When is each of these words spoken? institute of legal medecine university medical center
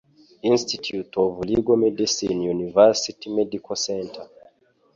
institute 0.51 1.13
of 1.23 1.31
legal 1.51 1.75
medecine 1.83 2.41
university 2.55 3.27
medical 3.39 3.75
center 3.85 4.25